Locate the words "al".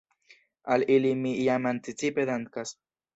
0.75-0.85